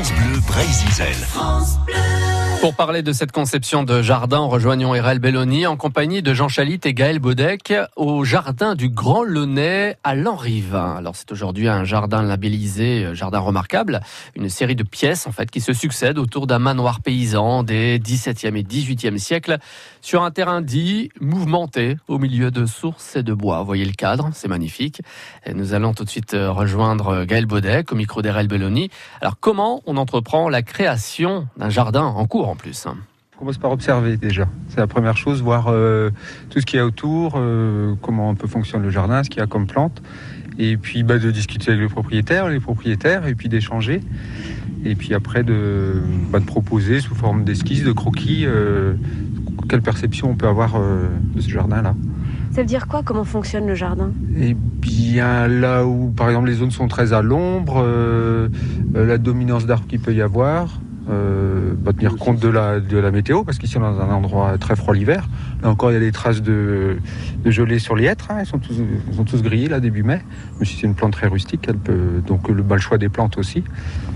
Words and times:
France 0.00 0.12
Bleu 0.14 0.40
Brésil. 0.46 2.39
Pour 2.60 2.74
parler 2.74 3.00
de 3.02 3.14
cette 3.14 3.32
conception 3.32 3.84
de 3.84 4.02
jardin, 4.02 4.40
rejoignons 4.40 4.94
Erel 4.94 5.18
Belloni 5.18 5.66
en 5.66 5.78
compagnie 5.78 6.20
de 6.20 6.34
Jean 6.34 6.48
Chalit 6.48 6.78
et 6.84 6.92
Gaël 6.92 7.18
Baudec 7.18 7.72
au 7.96 8.22
jardin 8.22 8.74
du 8.74 8.90
Grand 8.90 9.22
Launay 9.24 9.96
à 10.04 10.14
Lanrivain. 10.14 10.96
Alors 10.96 11.16
c'est 11.16 11.32
aujourd'hui 11.32 11.68
un 11.68 11.84
jardin 11.84 12.22
labellisé, 12.22 13.06
euh, 13.06 13.14
jardin 13.14 13.38
remarquable, 13.38 14.00
une 14.36 14.50
série 14.50 14.76
de 14.76 14.82
pièces 14.82 15.26
en 15.26 15.32
fait 15.32 15.50
qui 15.50 15.62
se 15.62 15.72
succèdent 15.72 16.18
autour 16.18 16.46
d'un 16.46 16.58
manoir 16.58 17.00
paysan 17.00 17.62
des 17.62 17.98
17e 17.98 18.54
et 18.54 18.62
18e 18.62 19.16
siècles 19.16 19.56
sur 20.02 20.22
un 20.22 20.30
terrain 20.30 20.60
dit 20.60 21.08
mouvementé 21.18 21.96
au 22.08 22.18
milieu 22.18 22.50
de 22.50 22.66
sources 22.66 23.16
et 23.16 23.22
de 23.22 23.32
bois. 23.32 23.60
Vous 23.60 23.66
voyez 23.66 23.86
le 23.86 23.92
cadre, 23.92 24.28
c'est 24.34 24.48
magnifique. 24.48 25.00
Nous 25.50 25.72
allons 25.72 25.94
tout 25.94 26.04
de 26.04 26.10
suite 26.10 26.34
euh, 26.34 26.52
rejoindre 26.52 27.24
Gaël 27.24 27.46
Baudec 27.46 27.90
au 27.90 27.94
micro 27.94 28.20
d'Erel 28.20 28.48
Belloni. 28.48 28.90
Alors 29.22 29.40
comment 29.40 29.80
on 29.86 29.96
entreprend 29.96 30.50
la 30.50 30.60
création 30.60 31.48
d'un 31.56 31.70
jardin 31.70 32.04
en 32.04 32.26
cours 32.26 32.49
en 32.50 32.56
plus. 32.56 32.86
On 32.86 33.38
commence 33.38 33.58
par 33.58 33.70
observer 33.70 34.16
déjà. 34.16 34.48
C'est 34.68 34.80
la 34.80 34.86
première 34.86 35.16
chose, 35.16 35.42
voir 35.42 35.68
euh, 35.68 36.10
tout 36.50 36.60
ce 36.60 36.66
qu'il 36.66 36.76
y 36.76 36.80
a 36.80 36.84
autour, 36.84 37.34
euh, 37.36 37.94
comment 38.02 38.28
un 38.28 38.34
peu 38.34 38.46
fonctionne 38.46 38.82
le 38.82 38.90
jardin, 38.90 39.24
ce 39.24 39.30
qu'il 39.30 39.40
y 39.40 39.42
a 39.42 39.46
comme 39.46 39.66
plante. 39.66 40.02
Et 40.58 40.76
puis 40.76 41.04
bah, 41.04 41.18
de 41.18 41.30
discuter 41.30 41.70
avec 41.70 41.80
le 41.80 41.88
propriétaire, 41.88 42.48
les 42.48 42.60
propriétaires, 42.60 43.26
et 43.26 43.34
puis 43.34 43.48
d'échanger. 43.48 44.02
Et 44.84 44.94
puis 44.94 45.14
après 45.14 45.42
de, 45.42 46.02
bah, 46.30 46.38
de 46.38 46.44
proposer 46.44 47.00
sous 47.00 47.14
forme 47.14 47.44
d'esquisse, 47.44 47.82
de 47.82 47.92
croquis, 47.92 48.44
euh, 48.44 48.94
quelle 49.68 49.82
perception 49.82 50.30
on 50.30 50.34
peut 50.34 50.48
avoir 50.48 50.78
de 50.78 51.40
ce 51.40 51.48
jardin-là. 51.48 51.94
Ça 52.50 52.62
veut 52.62 52.66
dire 52.66 52.88
quoi 52.88 53.02
Comment 53.02 53.24
fonctionne 53.24 53.66
le 53.66 53.74
jardin? 53.74 54.10
Eh 54.36 54.54
bien, 54.54 55.46
là 55.46 55.86
où, 55.86 56.10
par 56.10 56.28
exemple, 56.28 56.48
les 56.48 56.54
zones 56.54 56.72
sont 56.72 56.88
très 56.88 57.12
à 57.12 57.22
l'ombre, 57.22 57.86
la 58.92 59.18
dominance 59.18 59.66
d'arbres 59.66 59.86
qu'il 59.86 60.00
peut 60.00 60.12
y 60.12 60.20
avoir, 60.20 60.80
euh, 61.10 61.74
bah, 61.76 61.92
tenir 61.92 62.16
compte 62.16 62.38
de 62.38 62.48
la, 62.48 62.80
de 62.80 62.98
la 62.98 63.10
météo, 63.10 63.44
parce 63.44 63.58
qu'ici 63.58 63.76
on 63.78 63.80
est 63.80 63.96
dans 63.96 64.00
un 64.00 64.12
endroit 64.12 64.58
très 64.58 64.76
froid 64.76 64.94
l'hiver. 64.94 65.28
Là 65.62 65.68
encore, 65.68 65.90
il 65.90 65.94
y 65.94 65.96
a 65.96 66.00
des 66.00 66.12
traces 66.12 66.42
de, 66.42 66.98
de 67.44 67.50
gelée 67.50 67.78
sur 67.78 67.96
les 67.96 68.04
hêtres. 68.04 68.28
Hein. 68.30 68.38
Ils, 68.40 68.46
sont 68.46 68.58
tous, 68.58 68.74
ils 69.08 69.14
sont 69.14 69.24
tous 69.24 69.42
grillés 69.42 69.68
là 69.68 69.80
début 69.80 70.02
mai. 70.02 70.22
Mais 70.58 70.66
si 70.66 70.76
c'est 70.76 70.86
une 70.86 70.94
plante 70.94 71.12
très 71.12 71.26
rustique, 71.26 71.64
elle 71.68 71.76
peut 71.76 72.22
donc 72.26 72.48
le, 72.48 72.62
bah, 72.62 72.76
le 72.76 72.80
choix 72.80 72.98
des 72.98 73.08
plantes 73.08 73.38
aussi. 73.38 73.64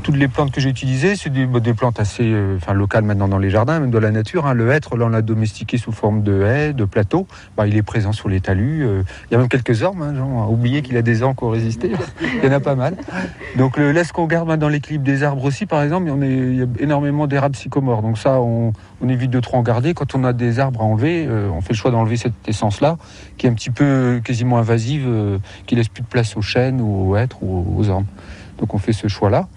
Toutes 0.03 0.17
les 0.17 0.29
plantes 0.29 0.53
que 0.53 0.61
j'ai 0.61 0.69
utilisées, 0.69 1.17
c'est 1.17 1.31
des, 1.31 1.47
bah, 1.47 1.61
des, 1.61 1.75
plantes 1.75 1.99
assez 1.99 2.25
euh, 2.25 2.57
enfin, 2.57 2.75
locales 2.75 3.05
maintenant 3.05 3.29
dans 3.29 3.39
les 3.39 3.51
jardins, 3.51 3.81
même 3.81 3.91
de 3.91 3.99
la 3.99 4.11
nature. 4.11 4.47
Hein. 4.47 4.55
Le 4.55 4.71
hêtre, 4.71 4.97
là 4.97 5.07
on 5.07 5.09
l'a 5.09 5.23
domestiqué 5.23 5.79
sous 5.79 5.93
forme 5.93 6.23
de 6.23 6.43
haies, 6.43 6.73
de 6.73 6.85
plateaux. 6.85 7.27
Bah, 7.57 7.67
il 7.67 7.77
est 7.77 7.83
présent 7.83 8.13
sur 8.13 8.29
les 8.29 8.41
talus. 8.41 8.85
Euh, 8.85 9.03
il 9.31 9.33
y 9.33 9.37
a 9.37 9.39
même 9.39 9.49
quelques 9.49 9.83
ormes. 9.83 10.03
Hein, 10.03 10.15
genre, 10.15 10.51
oublié 10.51 10.83
qu'il 10.83 10.97
a 10.97 11.03
des 11.03 11.23
ormes 11.23 11.35
qui 11.35 11.45
ont 11.45 11.51
résisté. 11.51 11.93
il 12.43 12.45
y 12.45 12.49
en 12.49 12.53
a 12.53 12.61
pas 12.61 12.75
mal. 12.75 12.97
Donc 13.57 13.77
le, 13.77 13.93
là, 13.93 14.05
ce 14.05 14.13
qu'on 14.13 14.25
regarde 14.25 14.55
dans 14.57 14.69
l'équilibre 14.69 15.05
des 15.05 15.23
arbres 15.23 15.45
aussi, 15.45 15.67
par 15.67 15.83
exemple, 15.83 16.11
il 16.23 16.27
y, 16.57 16.63
a, 16.63 16.67
il 16.67 16.81
y 16.81 16.84
a 16.84 16.84
énormément 16.85 17.27
d'érables 17.27 17.57
sycomores. 17.57 18.03
Donc 18.03 18.19
ça, 18.19 18.41
on, 18.41 18.73
on, 19.03 19.09
évite 19.09 19.31
de 19.31 19.41
trop 19.41 19.57
en 19.57 19.63
garder. 19.63 19.95
Quand 19.95 20.15
on 20.15 20.25
a 20.25 20.33
des 20.33 20.61
arbres 20.61 20.81
à 20.81 20.85
enlever, 20.85 21.27
euh, 21.29 21.51
on 21.51 21.61
fait 21.61 21.73
le 21.73 21.79
choix 21.79 21.91
d'enlever 21.91 22.17
cette 22.17 22.47
essence-là, 22.47 22.97
qui 23.37 23.47
est 23.47 23.51
un 23.51 23.55
petit 23.55 23.71
peu 23.71 24.21
quasiment 24.25 24.59
invasive, 24.59 25.05
euh, 25.07 25.39
qui 25.67 25.75
laisse 25.75 25.89
plus 25.89 26.03
de 26.03 26.09
place 26.09 26.37
aux 26.37 26.43
chênes 26.43 26.81
ou 26.81 27.11
aux 27.11 27.17
hêtres 27.17 27.43
ou 27.43 27.75
aux 27.77 27.89
ormes. 27.89 28.07
Donc 28.59 28.75
on 28.75 28.79
fait 28.79 28.93
ce 28.93 29.09
choix-là. 29.09 29.49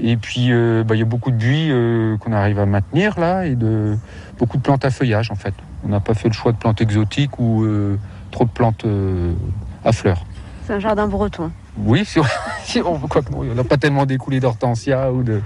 Et 0.00 0.16
puis 0.16 0.52
euh, 0.52 0.84
bah, 0.84 0.94
il 0.94 0.98
y 0.98 1.02
a 1.02 1.06
beaucoup 1.06 1.30
de 1.30 1.36
buis 1.36 1.68
euh, 1.70 2.16
qu'on 2.18 2.32
arrive 2.32 2.58
à 2.58 2.66
maintenir 2.66 3.18
là, 3.18 3.46
et 3.46 3.54
de 3.54 3.96
beaucoup 4.38 4.56
de 4.56 4.62
plantes 4.62 4.84
à 4.84 4.90
feuillage 4.90 5.30
en 5.30 5.34
fait. 5.34 5.54
On 5.84 5.88
n'a 5.88 6.00
pas 6.00 6.14
fait 6.14 6.28
le 6.28 6.34
choix 6.34 6.52
de 6.52 6.56
plantes 6.56 6.80
exotiques 6.80 7.38
ou 7.38 7.64
euh, 7.64 7.98
trop 8.30 8.44
de 8.44 8.50
plantes 8.50 8.84
à 9.84 9.92
fleurs. 9.92 10.24
C'est 10.66 10.74
un 10.74 10.80
jardin 10.80 11.08
breton. 11.08 11.50
Oui, 11.78 12.04
si 12.04 12.18
on, 12.18 12.24
on 12.76 13.54
n'a 13.54 13.64
pas 13.64 13.76
tellement 13.76 14.06
découlé 14.06 14.40
d'hortensia 14.40 15.12
ou 15.12 15.22
de 15.22 15.40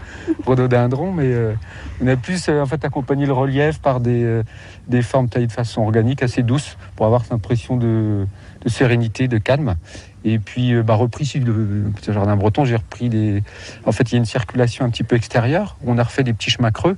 rhododendron, 0.45 1.13
mais 1.13 1.33
euh, 1.33 1.55
on 2.03 2.07
a 2.07 2.17
plus 2.17 2.49
euh, 2.49 2.63
en 2.63 2.67
fait 2.67 2.85
accompagné 2.85 3.27
le 3.27 3.33
relief 3.33 3.81
par 3.81 4.01
des, 4.01 4.25
euh, 4.25 4.43
des 4.89 5.03
formes 5.03 5.29
taillées 5.29 5.47
de 5.47 5.53
façon 5.53 5.83
organique, 5.83 6.23
assez 6.23 6.43
douces, 6.43 6.77
pour 6.97 7.07
avoir 7.07 7.23
cette 7.23 7.33
impression 7.33 7.77
de, 7.77 8.27
de 8.65 8.69
sérénité, 8.69 9.29
de 9.29 9.39
calme. 9.39 9.77
Et 10.25 10.39
puis, 10.39 10.81
bah, 10.83 10.95
repris 10.95 11.27
sur 11.27 11.45
le 11.45 11.91
petit 11.97 12.13
jardin 12.13 12.37
breton, 12.37 12.65
j'ai 12.65 12.77
repris 12.77 13.09
des. 13.09 13.43
En 13.87 13.93
fait, 13.93 14.11
il 14.11 14.13
y 14.13 14.17
a 14.17 14.19
une 14.19 14.25
circulation 14.25 14.85
un 14.85 14.91
petit 14.91 15.03
peu 15.03 15.17
extérieure. 15.17 15.77
On 15.85 15.99
a 15.99 16.05
refait 16.05 16.23
des 16.23 16.33
petits 16.33 16.51
chemins 16.51 16.71
creux 16.71 16.97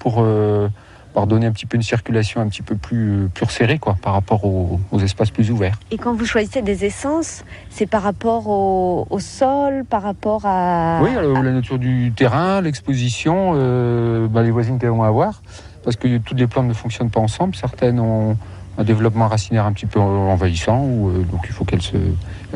pour 0.00 0.26
par 1.14 1.28
donner 1.28 1.46
un 1.46 1.52
petit 1.52 1.64
peu 1.64 1.76
une 1.76 1.82
circulation 1.82 2.40
un 2.40 2.48
petit 2.48 2.62
peu 2.62 2.74
plus, 2.74 3.28
plus 3.32 3.44
resserrée 3.44 3.78
quoi, 3.78 3.96
par 4.02 4.12
rapport 4.12 4.44
aux, 4.44 4.80
aux, 4.90 4.98
espaces 4.98 5.30
plus 5.30 5.50
ouverts. 5.50 5.78
Et 5.92 5.96
quand 5.96 6.12
vous 6.12 6.26
choisissez 6.26 6.60
des 6.60 6.84
essences, 6.84 7.44
c'est 7.70 7.86
par 7.86 8.02
rapport 8.02 8.48
au, 8.48 9.06
au, 9.08 9.20
sol, 9.20 9.84
par 9.88 10.02
rapport 10.02 10.42
à... 10.44 11.00
Oui, 11.02 11.16
alors, 11.16 11.42
la 11.42 11.52
nature 11.52 11.78
du 11.78 12.12
terrain, 12.14 12.60
l'exposition, 12.60 13.52
euh, 13.54 14.26
bah, 14.26 14.42
les 14.42 14.50
voisines 14.50 14.78
qu'elles 14.78 14.90
vont 14.90 15.04
avoir, 15.04 15.40
parce 15.84 15.96
que 15.96 16.18
toutes 16.18 16.38
les 16.38 16.48
plantes 16.48 16.66
ne 16.66 16.74
fonctionnent 16.74 17.10
pas 17.10 17.20
ensemble. 17.20 17.54
Certaines 17.54 18.00
ont 18.00 18.36
un 18.76 18.84
développement 18.84 19.28
racinaire 19.28 19.66
un 19.66 19.72
petit 19.72 19.86
peu 19.86 20.00
envahissant, 20.00 20.84
euh, 20.84 21.22
donc 21.30 21.42
il 21.44 21.52
faut 21.52 21.64
qu'elles 21.64 21.80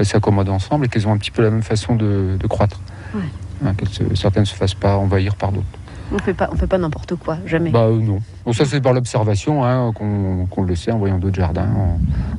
s'accommodent 0.04 0.50
ensemble 0.50 0.86
et 0.86 0.88
qu'elles 0.88 1.06
ont 1.06 1.12
un 1.12 1.18
petit 1.18 1.30
peu 1.30 1.42
la 1.42 1.50
même 1.50 1.62
façon 1.62 1.94
de, 1.94 2.36
de 2.38 2.46
croître. 2.48 2.80
Ouais. 3.14 3.22
Hein, 3.64 3.72
se, 3.90 4.14
certaines 4.14 4.42
ne 4.42 4.46
se 4.46 4.54
fassent 4.54 4.74
pas 4.74 4.96
envahir 4.96 5.36
par 5.36 5.52
d'autres. 5.52 5.66
On 6.12 6.18
fait 6.18 6.34
pas, 6.34 6.48
on 6.50 6.56
fait 6.56 6.66
pas 6.66 6.78
n'importe 6.78 7.16
quoi, 7.16 7.36
jamais. 7.44 7.70
Bah 7.70 7.86
euh, 7.86 8.00
non. 8.00 8.20
Ça 8.52 8.64
c'est 8.64 8.80
par 8.80 8.94
l'observation 8.94 9.64
hein, 9.64 9.92
qu'on 9.94 10.46
qu 10.50 10.66
le 10.66 10.74
sait 10.74 10.90
en 10.90 10.98
voyant 10.98 11.18
d'autres 11.18 11.36
jardins, 11.36 11.68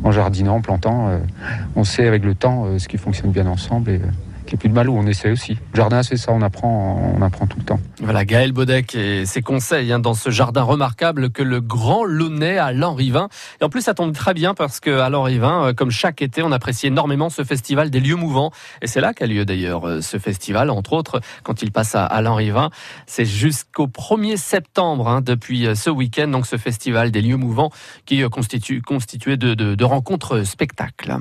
en, 0.04 0.12
jardinant, 0.12 0.56
en 0.56 0.62
plantant. 0.62 1.10
Euh, 1.10 1.20
on 1.76 1.84
sait 1.84 2.08
avec 2.08 2.26
le 2.26 2.34
temps 2.34 2.66
euh, 2.66 2.80
ce 2.80 2.88
qui 2.88 2.98
fonctionne 2.98 3.32
bien 3.32 3.46
ensemble 3.46 4.02
a 4.56 4.58
plus 4.58 4.70
de 4.70 4.74
mal 4.74 4.90
où 4.90 4.98
on 4.98 5.06
essaie 5.06 5.32
aussi. 5.32 5.58
Jardin, 5.74 6.04
c'est 6.04 6.18
ça, 6.18 6.32
on 6.32 6.42
apprend, 6.42 7.14
on 7.16 7.22
apprend 7.22 7.48
tout 7.48 7.58
le 7.60 7.66
temps. 7.66 7.80
Voilà, 8.02 8.26
Gaël 8.26 8.52
Baudec 8.52 8.96
et 8.96 9.26
ses 9.26 9.42
conseils 9.42 9.92
hein, 9.92 10.00
dans 10.00 10.14
ce 10.14 10.30
jardin 10.30 10.64
remarquable 10.64 11.30
que 11.30 11.44
le 11.44 11.62
Grand 11.62 12.04
Launay 12.04 12.58
à 12.58 12.72
Lanrivain. 12.72 13.30
Et 13.62 13.64
en 13.64 13.70
plus, 13.70 13.82
ça 13.82 13.94
tombe 13.94 14.14
très 14.14 14.34
bien 14.34 14.54
parce 14.54 14.80
que 14.80 15.00
à 15.00 15.10
Lanrivain, 15.10 15.74
comme 15.74 15.92
chaque 15.92 16.22
été, 16.22 16.44
on 16.44 16.52
apprécie 16.52 16.88
énormément 16.88 17.30
ce 17.30 17.44
festival 17.44 17.90
des 17.90 18.00
lieux 18.00 18.16
mouvants. 18.16 18.52
Et 18.82 18.88
c'est 18.88 19.02
là 19.02 19.14
qu'a 19.14 19.28
lieu 19.28 19.46
d'ailleurs 19.46 20.02
ce 20.02 20.18
festival, 20.18 20.70
entre 20.70 20.94
autres, 20.94 21.22
quand 21.44 21.62
il 21.62 21.72
passe 21.72 21.96
à, 21.96 22.06
à 22.06 22.22
Lanrivain. 22.22 22.70
C'est 23.06 23.26
jusqu'au 23.26 23.88
1er 23.88 24.38
septembre, 24.38 25.08
hein, 25.08 25.22
depuis 25.22 25.68
ce 25.76 25.90
week-end, 25.90 26.28
donc 26.28 26.46
ce 26.46 26.58
festival 26.58 27.12
des 27.12 27.22
lieux 27.22 27.38
mouvants 27.38 27.72
qui 28.06 28.22
constitue 28.30 28.82
constitué 28.82 29.38
de, 29.38 29.54
de, 29.54 29.76
de 29.76 29.86
rencontres 29.86 30.44
spectacles. 30.44 31.18